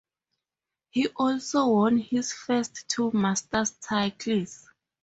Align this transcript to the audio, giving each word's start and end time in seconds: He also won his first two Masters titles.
He 0.89 1.09
also 1.09 1.67
won 1.67 1.97
his 1.99 2.33
first 2.33 2.85
two 2.89 3.11
Masters 3.11 3.69
titles. 3.87 4.67